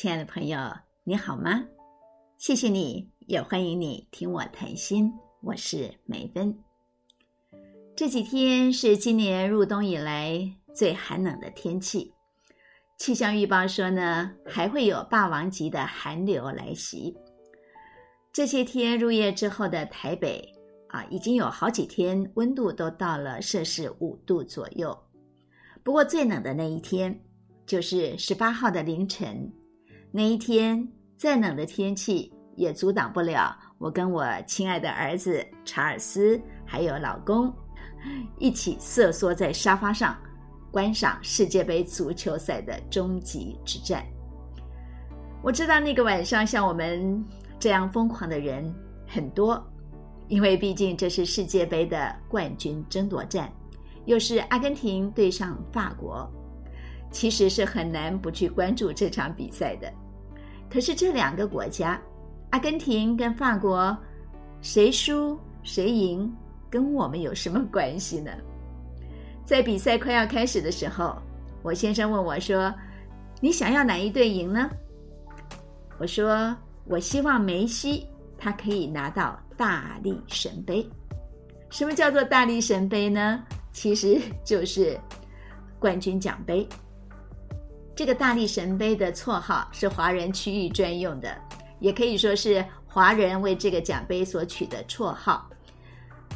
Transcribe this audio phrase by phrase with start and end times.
[0.00, 0.56] 亲爱的朋友，
[1.02, 1.60] 你好吗？
[2.36, 5.12] 谢谢你，也欢迎你听我谈心。
[5.42, 6.56] 我是梅芬。
[7.96, 10.38] 这几天是今年入冬以来
[10.72, 12.14] 最寒冷的天气，
[12.96, 17.16] 气象预报说呢，还会有霸王级的寒流来袭。
[18.32, 20.48] 这些天入夜之后的台北
[20.90, 24.96] 啊，已经有好几天温度都到了摄氏五度左右。
[25.82, 27.20] 不过最冷的那一天，
[27.66, 29.52] 就是十八号的凌晨。
[30.10, 37.52] 那一天，再冷的天气也阻挡不了我跟我亲爱的儿子查尔斯还有老公
[38.38, 40.16] 一起瑟缩在沙发上，
[40.70, 44.04] 观赏世界杯足球赛的终极之战。
[45.42, 47.24] 我知道那个晚上像我们
[47.60, 48.74] 这样疯狂的人
[49.06, 49.62] 很多，
[50.26, 53.52] 因为毕竟这是世界杯的冠军争夺战，
[54.06, 56.28] 又是阿根廷对上法国。
[57.10, 59.92] 其实是很难不去关注这场比赛的。
[60.70, 62.00] 可是这两个国家，
[62.50, 63.96] 阿根廷跟法国，
[64.60, 66.30] 谁输谁赢，
[66.68, 68.30] 跟我们有什么关系呢？
[69.44, 71.16] 在比赛快要开始的时候，
[71.62, 72.72] 我先生问我说
[73.40, 74.70] ：“你想要哪一队赢呢？”
[75.98, 80.86] 我说：“我希望梅西他可以拿到大力神杯。
[81.70, 83.42] 什么叫做大力神杯呢？
[83.72, 84.98] 其实就是
[85.78, 86.68] 冠军奖杯。”
[87.98, 91.36] 这个大力神杯的绰号是华人区域专用的，
[91.80, 95.50] 也可以说是华人为这个奖杯所取的绰号。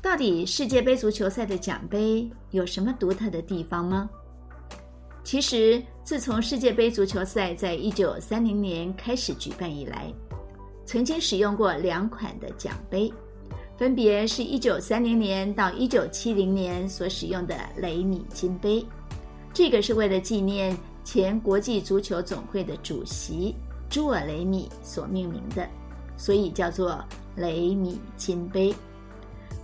[0.00, 4.08] 到底世界杯足球赛的奖杯有什么独特的地方吗？
[5.24, 10.14] 其实，自从世界杯足球赛在一九三零年开始举办以来，
[10.86, 13.12] 曾经使用过两款的奖杯，
[13.76, 18.86] 分别是一九三零年到一九七零年所使用的雷米金杯，
[19.52, 20.78] 这个是为了纪念。
[21.10, 23.56] 前国际足球总会的主席
[23.88, 25.66] 朱尔雷米所命名的，
[26.18, 27.02] 所以叫做
[27.34, 28.74] 雷米金杯。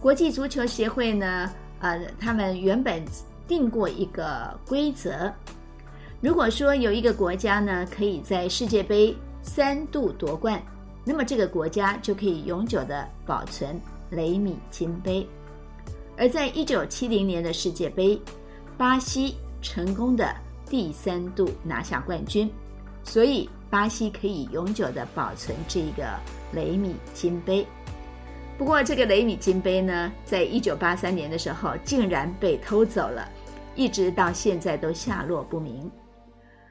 [0.01, 3.05] 国际足球协会呢，呃，他们原本
[3.47, 5.31] 定过一个规则：
[6.23, 10.59] 如果说有一个国家呢，可以在世界杯三度夺冠，
[11.05, 15.29] 那么这个国家就可以永久的保存雷米金杯。
[16.17, 18.19] 而在一九七零年的世界杯，
[18.79, 20.35] 巴西成功的。
[20.75, 22.51] 第三度拿下冠军，
[23.05, 26.19] 所以巴西可以永久的保存这个
[26.53, 27.65] 雷米金杯。
[28.59, 33.31] 不过，这个雷米金杯呢，在一九八三年的时候竟然被偷走了，
[33.77, 35.89] 一直到现在都下落不明。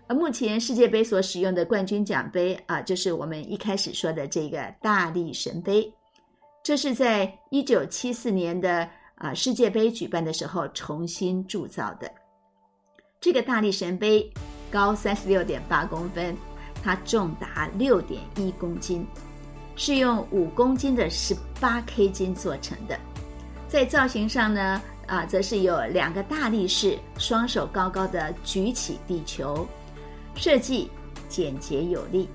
[0.07, 5.89] 而目前世界杯所使用的冠军奖杯啊，就是我们一开始说的这个大力神杯，
[6.61, 12.11] 这是在一九七四年的啊世界杯举办的时候重新铸造的。
[13.23, 14.29] 这个大力神杯
[14.69, 16.35] 高三十六点八公分，
[16.83, 19.07] 它重达六点一公斤，
[19.77, 22.99] 是用五公斤的十八 K 金做成的。
[23.65, 29.65] 在造型上呢，啊，则是有两个大力士双手高高的举起地球，
[30.35, 30.91] 设计
[31.29, 32.27] 简洁有力。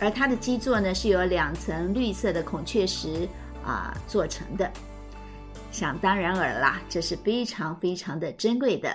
[0.00, 3.28] 而它的基座呢，是由两层绿色的孔雀石
[3.64, 4.68] 啊做成的。
[5.70, 8.92] 想当然尔啦，这是非常非常的珍贵的。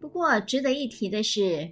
[0.00, 1.70] 不过值得一提的是，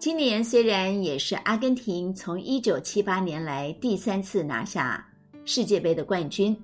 [0.00, 5.08] 今年虽然也是阿根廷从一九七八年来第三次拿下
[5.44, 6.60] 世界杯的冠军，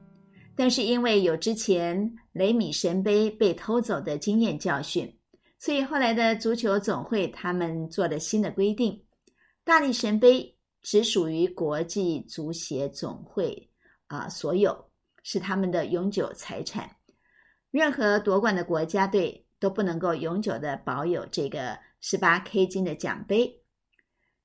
[0.57, 5.09] 但是因为有之前雷米神杯被偷走的经验教训，
[5.61, 9.01] 所以后来的足球总会他们做了新的规定：
[9.65, 10.53] 大力神杯
[10.83, 13.71] 只属于国际足协总会
[14.09, 14.77] 啊所有，
[15.23, 16.91] 是他们的永久财产，
[17.71, 19.46] 任何夺冠的国家队。
[19.67, 23.53] 都不能够永久的保有这个十八 K 金的奖杯。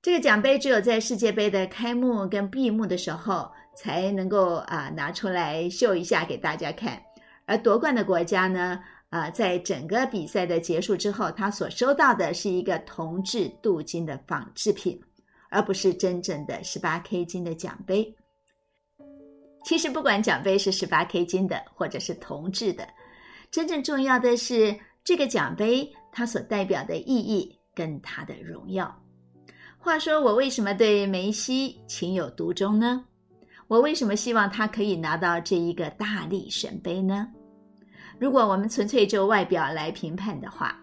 [0.01, 6.99] 这个奖杯只有在世界杯的开幕跟闭幕的时候才能够啊拿出来秀一下给大家看。
[7.45, 8.79] 而夺冠的国家呢，
[9.11, 14.99] 啊，在整个比赛的结束之后，他所收到的是一个铜制镀金的仿制品，
[15.51, 18.11] 而不是真正的十八 K 金的奖杯。
[19.65, 22.87] 其实不管奖杯是十八 K 金的，或者是铜制的，
[23.51, 24.75] 真正重要的是。
[25.03, 28.95] 这个奖杯它所代表的意义跟它的荣耀。
[29.77, 33.03] 话说，我为什么对梅西情有独钟呢？
[33.67, 37.27] 我为什么希望他可以拿到这一个大力神杯呢？
[38.19, 40.77] 如果我们纯粹就外表来评判的话，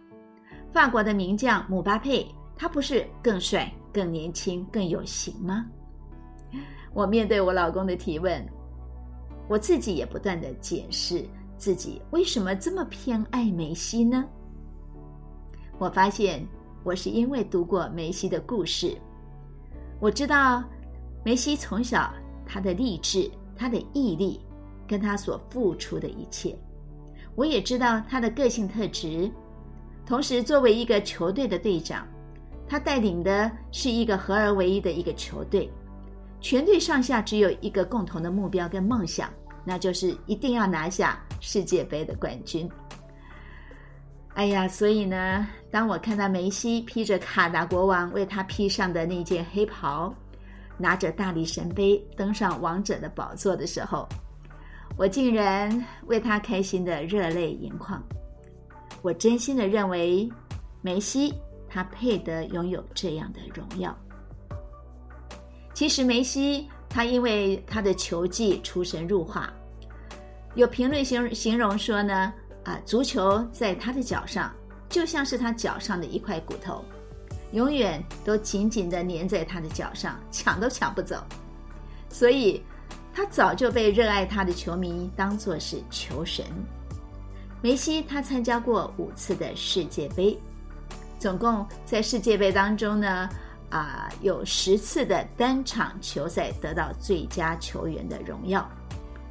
[0.72, 2.26] 法国的名将姆巴佩，
[2.56, 5.66] 他不是更帅、更年轻、更有型吗？
[6.92, 8.44] 我面对我老公的提问，
[9.48, 11.24] 我自己也不断的解释。
[11.58, 14.24] 自己为什么这么偏爱梅西呢？
[15.78, 16.46] 我发现
[16.84, 18.96] 我是因为读过梅西的故事，
[20.00, 20.62] 我知道
[21.24, 22.12] 梅西从小
[22.46, 24.40] 他的励志、他的毅力，
[24.86, 26.56] 跟他所付出的一切。
[27.34, 29.30] 我也知道他的个性特质。
[30.06, 32.06] 同时，作为一个球队的队长，
[32.66, 35.70] 他带领的是一个合而为一的一个球队，
[36.40, 39.28] 全队上下只有一个共同的目标跟梦想，
[39.68, 42.66] 那就是一定要拿下世界杯的冠军。
[44.32, 50.14] 哎呀，所以呢，当我看到梅西披着卡达国王为他披上的那件黑袍，
[50.78, 54.08] 拿着大力神杯登上王者的宝座的时候，
[54.96, 58.02] 我竟然为他开心的热泪盈眶。
[59.02, 60.26] 我真心的认为，
[60.80, 61.34] 梅西
[61.68, 63.94] 他配得拥有这样的荣耀。
[65.74, 69.52] 其实梅西他因为他的球技出神入化，
[70.54, 72.32] 有评论形形容说呢。
[72.64, 74.52] 啊，足球在他的脚上，
[74.90, 76.84] 就像是他脚上的一块骨头，
[77.52, 81.16] 永远都紧紧的粘在他的脚上，抢都抢不走。
[82.10, 82.62] 所以，
[83.14, 86.44] 他早就被热爱他的球迷当作是球神。
[87.62, 90.38] 梅西他参加过五次的世界杯，
[91.18, 93.30] 总共在世界杯当中呢，
[93.70, 98.68] 啊，有十次的单场球赛得到最佳球员的荣耀。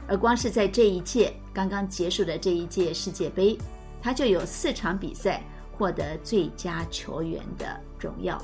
[0.08, 3.58] 而光是在这一届刚刚结束的这一届世界杯，
[4.02, 5.44] 他就有四场比赛
[5.78, 8.42] 获得最佳球员的荣耀。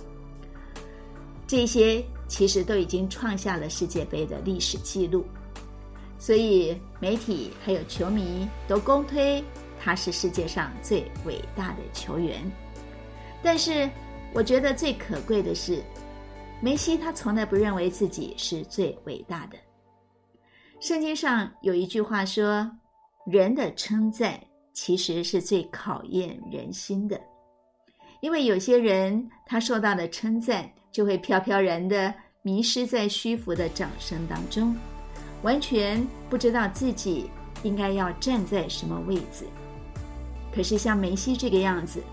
[1.48, 5.26] 这些其实都已经创下了世界杯的历史记录，
[6.18, 9.44] 所以媒体还有球迷都公推
[9.80, 12.40] 他是世界上最伟大的球员。
[13.42, 13.90] 但是，
[14.34, 15.84] 我觉得最可贵的是，
[16.62, 19.58] 梅西他从来不认为自己是最伟大的。
[20.84, 22.70] 圣经上有一句话说
[23.26, 24.38] ：“人的称赞
[24.74, 27.18] 其实是最考验人心的，
[28.20, 34.76] 因为有些人他受到的称赞，就会飘飘然的迷失在虚浮的掌声当中，
[35.42, 37.30] 完全不知道自己
[37.64, 39.46] 应该要站在什么位置。
[40.54, 42.04] 可是像梅西这个样子，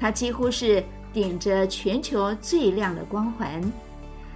[0.00, 3.62] 他几乎是顶着全球最亮的光环，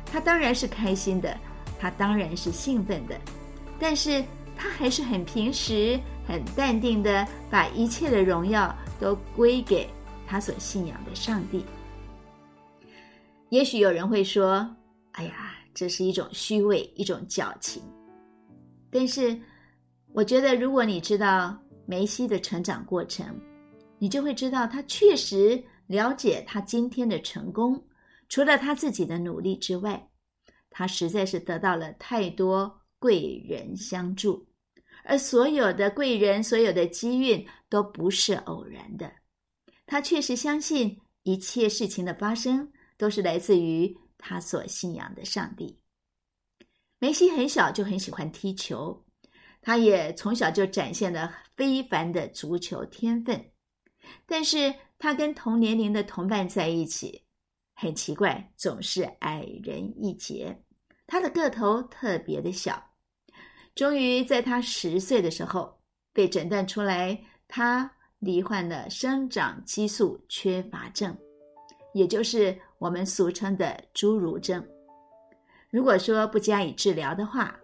[0.07, 1.37] 他当然是开心的，
[1.77, 3.19] 他当然是兴奋的。”
[3.79, 4.25] 但是
[4.57, 9.89] 他还是很平实、很淡定的，把一切的荣耀都归给
[10.27, 11.65] 他所信仰的上帝。
[13.51, 14.69] 也许有人会说
[15.13, 17.83] ：“哎呀，这是一种虚伪，一种矫情。”
[18.91, 19.39] 但是，
[20.13, 21.57] 我觉得如果你知道
[21.87, 23.27] 梅西的成长过程，
[23.99, 27.81] 你就会知道他确实了解他今天的成功，
[28.29, 30.09] 除了他自己的努力之外，
[30.71, 32.81] 他实在是得到了太多。
[33.05, 34.49] 贵人相助，
[35.05, 39.13] 而所有的贵人、所有的机运都不是偶然的。
[39.85, 45.79] 他确实相信一切事情的发生都是来自于他所信仰的上帝。
[46.99, 49.05] 梅西很小就很喜欢踢球，
[49.61, 53.53] 他也从小就展现了非凡的足球天分。
[54.25, 57.23] 但是他跟同年龄的同伴在一起，
[57.75, 60.59] 很奇怪，总是矮人一截。
[61.07, 62.94] 他的个头特别的小。
[63.75, 65.77] 终于在他十岁的时候
[66.13, 67.91] 被诊断出来，他
[68.21, 71.17] 罹患了生长激素缺乏症，
[71.93, 74.65] 也就是我们俗称的侏儒症。
[75.71, 77.59] 如果说不加以治疗的话，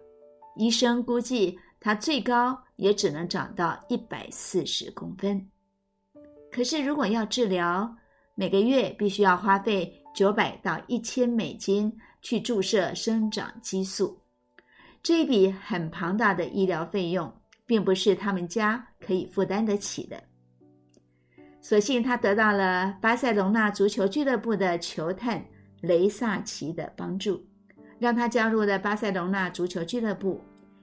[0.57, 5.49] 医生估计他最高也只能长到一百四十公分。
[6.51, 7.89] 可是如果要治疗，
[8.35, 14.20] 每个月必须要花费九百到一千美金去注射生长激素。
[15.03, 17.31] 这笔很庞大的医疗费用，
[17.65, 20.21] 并不是他们家可以负担得起的。
[21.59, 25.43] 所幸他得到了巴塞隆纳足球俱乐部的球探
[25.81, 27.43] 雷萨奇的帮助，
[27.99, 30.39] 让他加入了巴塞隆纳足球俱乐部，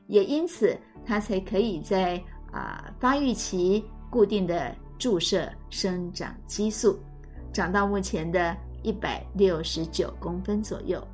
[0.07, 2.21] 也因此他才可以在
[2.53, 6.99] 啊发育期固定的注射生长激素，
[7.53, 11.07] 长到目前的一百六十九公分左右。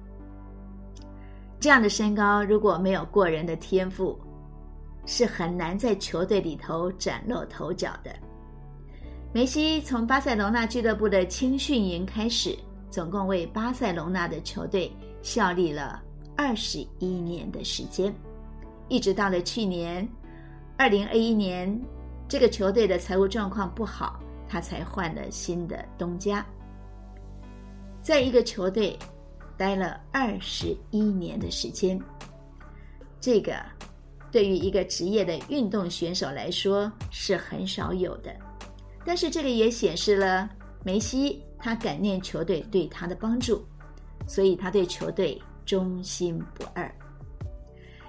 [1.64, 4.20] 这样的身高，如果没有过人的天赋，
[5.06, 8.14] 是很难在球队里头崭露头角的。
[9.32, 12.54] 梅西从巴塞罗那俱乐部的青训营开始，
[12.90, 16.02] 总共为巴塞罗那的球队效力了
[16.36, 18.14] 二十一年的时间，
[18.88, 20.06] 一直到了去年
[20.76, 21.82] 二零二一年，
[22.28, 26.44] 这个球队的财务状况不好，他才换了新的东家。
[28.02, 28.98] 在一个球队。
[29.56, 32.00] 待了二十一年的时间，
[33.20, 33.54] 这个
[34.30, 38.34] 对于一个职业的运动选手来说是很少有的。
[39.04, 40.48] 但是这个也显示了
[40.82, 43.64] 梅西他感念球队对他的帮助，
[44.26, 46.92] 所以他对球队忠心不二。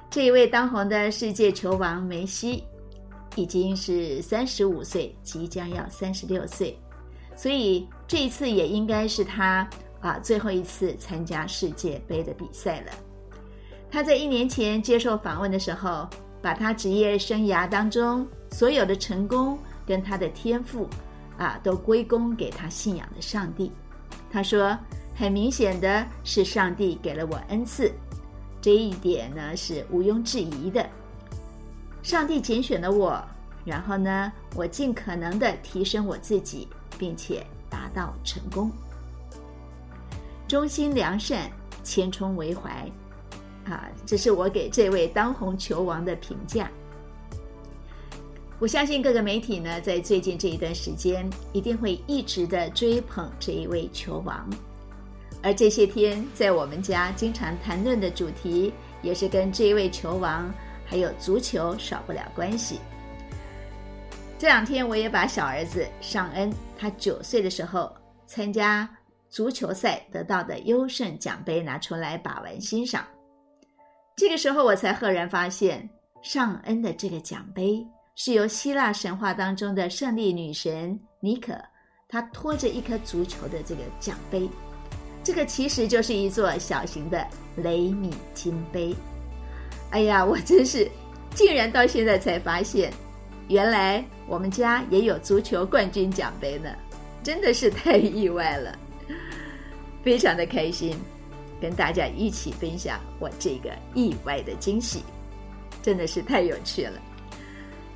[0.10, 2.64] 这一位当红的世界球王梅西，
[3.36, 6.78] 已经是三十五岁，即将要三十六岁，
[7.36, 9.70] 所以这一次也应该是他
[10.06, 12.92] 啊最后一次参加世界杯的比赛了。
[13.90, 16.08] 他在一年前接受访问的时候，
[16.42, 20.88] 把他职业生涯当中所有的成功跟他的天赋
[21.40, 23.72] 啊，都归功给他信仰的上帝。
[24.32, 24.78] 他说
[25.16, 27.92] ：“很明显的是，上帝给了我恩赐，
[28.62, 30.88] 这一点呢是毋庸置疑的。
[32.04, 33.24] 上帝拣选了我，
[33.64, 38.70] 然后呢，我尽可能的提升我自己，并且达到成功。
[40.48, 41.50] 忠心良善，
[41.84, 42.70] 千冲为怀。
[43.66, 46.70] 啊，这是我给这位当红球王的评价。
[48.60, 54.48] 我相信各个媒体呢，在最近这一段时间，一定会一直的追捧这一位球王。
[55.42, 58.72] 而这些天，在我们家经常谈论的主题，
[59.02, 60.54] 也是跟这一位球王
[60.86, 62.80] 还有足球少不了关系。
[64.38, 67.92] 这两天，我也把小儿子尚恩他九岁的时候
[68.28, 68.88] 参加
[69.36, 73.06] 足球赛得到的优胜奖杯拿出来把玩欣赏。
[74.16, 75.90] 这个时候，我才赫然发现，
[76.22, 81.54] 尚恩的这个奖杯是由希腊神话当中的胜利女神妮可，
[82.08, 84.50] 她拖着一颗足球的这个奖杯，
[85.22, 87.28] 这个其实就是一座小型的
[87.58, 88.96] 雷米金杯。
[89.92, 90.90] 哎呀，我真是
[91.32, 92.90] 竟然到现在才发现，
[93.50, 96.74] 原来我们家也有足球冠军奖杯呢，
[97.22, 98.80] 真的是太意外了，
[100.04, 100.96] 非常的开心。
[101.62, 105.02] 跟大家一起分享我这个意外的惊喜，
[105.82, 107.02] 真的是太有趣了。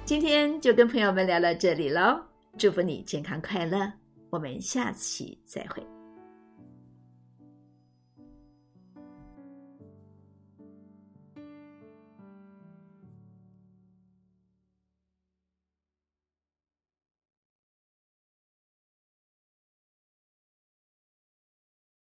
[0.06, 2.22] 今天就跟朋友们聊到这里喽，
[2.58, 3.92] 祝福你健康快乐，
[4.30, 5.99] 我们下期再会。